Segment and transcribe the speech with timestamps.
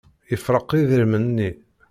[0.31, 1.49] Yefreq idrimen-nni.